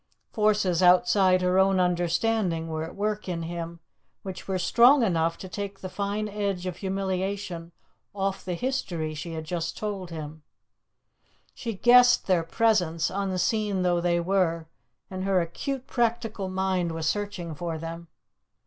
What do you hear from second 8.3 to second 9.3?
the history